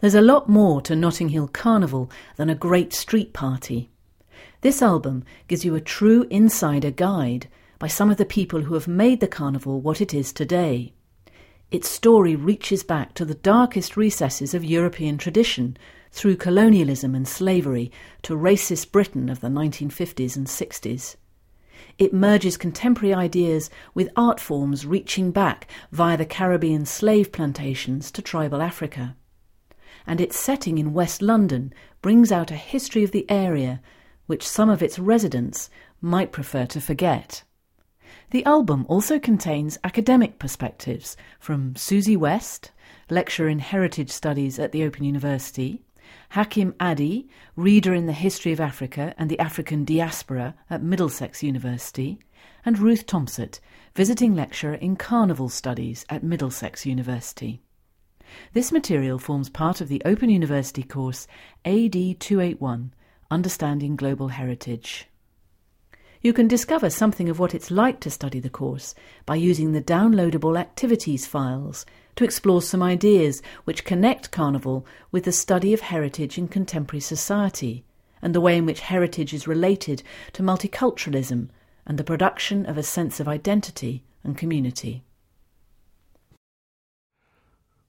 There's 0.00 0.14
a 0.14 0.20
lot 0.20 0.48
more 0.48 0.80
to 0.82 0.94
Notting 0.94 1.30
Hill 1.30 1.48
Carnival 1.48 2.08
than 2.36 2.48
a 2.48 2.54
great 2.54 2.92
street 2.92 3.32
party. 3.32 3.90
This 4.60 4.80
album 4.80 5.24
gives 5.48 5.64
you 5.64 5.74
a 5.74 5.80
true 5.80 6.24
insider 6.30 6.92
guide 6.92 7.48
by 7.80 7.88
some 7.88 8.08
of 8.08 8.16
the 8.16 8.24
people 8.24 8.60
who 8.60 8.74
have 8.74 8.86
made 8.86 9.18
the 9.18 9.26
carnival 9.26 9.80
what 9.80 10.00
it 10.00 10.14
is 10.14 10.32
today. 10.32 10.92
Its 11.72 11.90
story 11.90 12.36
reaches 12.36 12.84
back 12.84 13.12
to 13.14 13.24
the 13.24 13.34
darkest 13.34 13.96
recesses 13.96 14.54
of 14.54 14.64
European 14.64 15.18
tradition, 15.18 15.76
through 16.12 16.36
colonialism 16.36 17.12
and 17.16 17.26
slavery 17.26 17.90
to 18.22 18.36
racist 18.36 18.92
Britain 18.92 19.28
of 19.28 19.40
the 19.40 19.48
1950s 19.48 20.36
and 20.36 20.46
60s. 20.46 21.16
It 21.98 22.14
merges 22.14 22.56
contemporary 22.56 23.14
ideas 23.14 23.68
with 23.94 24.12
art 24.14 24.38
forms 24.38 24.86
reaching 24.86 25.32
back 25.32 25.66
via 25.90 26.16
the 26.16 26.24
Caribbean 26.24 26.86
slave 26.86 27.32
plantations 27.32 28.12
to 28.12 28.22
tribal 28.22 28.62
Africa 28.62 29.16
and 30.06 30.20
its 30.20 30.38
setting 30.38 30.78
in 30.78 30.92
West 30.92 31.22
London 31.22 31.72
brings 32.02 32.30
out 32.32 32.50
a 32.50 32.56
history 32.56 33.04
of 33.04 33.10
the 33.10 33.28
area 33.30 33.80
which 34.26 34.46
some 34.46 34.68
of 34.68 34.82
its 34.82 34.98
residents 34.98 35.70
might 36.00 36.32
prefer 36.32 36.66
to 36.66 36.80
forget. 36.80 37.42
The 38.30 38.44
album 38.44 38.84
also 38.88 39.18
contains 39.18 39.78
academic 39.82 40.38
perspectives 40.38 41.16
from 41.40 41.74
Susie 41.76 42.16
West, 42.16 42.72
lecturer 43.08 43.48
in 43.48 43.58
heritage 43.58 44.10
studies 44.10 44.58
at 44.58 44.72
the 44.72 44.84
Open 44.84 45.04
University, 45.04 45.82
Hakim 46.30 46.74
Adi, 46.78 47.28
reader 47.56 47.94
in 47.94 48.06
the 48.06 48.12
history 48.12 48.52
of 48.52 48.60
Africa 48.60 49.14
and 49.16 49.30
the 49.30 49.38
African 49.38 49.84
diaspora 49.84 50.54
at 50.68 50.82
Middlesex 50.82 51.42
University, 51.42 52.18
and 52.64 52.78
Ruth 52.78 53.06
Tompsett, 53.06 53.60
visiting 53.94 54.34
lecturer 54.34 54.74
in 54.74 54.96
carnival 54.96 55.48
studies 55.48 56.04
at 56.10 56.22
Middlesex 56.22 56.84
University. 56.84 57.62
This 58.52 58.72
material 58.72 59.18
forms 59.18 59.48
part 59.48 59.80
of 59.80 59.88
the 59.88 60.02
Open 60.04 60.30
University 60.30 60.82
course 60.82 61.26
AD 61.64 61.92
281 61.92 62.92
Understanding 63.30 63.96
Global 63.96 64.28
Heritage. 64.28 65.08
You 66.20 66.32
can 66.32 66.48
discover 66.48 66.90
something 66.90 67.28
of 67.28 67.38
what 67.38 67.54
it's 67.54 67.70
like 67.70 68.00
to 68.00 68.10
study 68.10 68.40
the 68.40 68.50
course 68.50 68.94
by 69.24 69.36
using 69.36 69.72
the 69.72 69.80
downloadable 69.80 70.58
activities 70.58 71.26
files 71.26 71.86
to 72.16 72.24
explore 72.24 72.60
some 72.60 72.82
ideas 72.82 73.40
which 73.64 73.84
connect 73.84 74.32
Carnival 74.32 74.84
with 75.12 75.24
the 75.24 75.32
study 75.32 75.72
of 75.72 75.80
heritage 75.80 76.36
in 76.36 76.48
contemporary 76.48 77.00
society 77.00 77.84
and 78.20 78.34
the 78.34 78.40
way 78.40 78.56
in 78.56 78.66
which 78.66 78.80
heritage 78.80 79.32
is 79.32 79.46
related 79.46 80.02
to 80.32 80.42
multiculturalism 80.42 81.50
and 81.86 81.98
the 81.98 82.04
production 82.04 82.66
of 82.66 82.76
a 82.76 82.82
sense 82.82 83.20
of 83.20 83.28
identity 83.28 84.02
and 84.24 84.36
community 84.36 85.04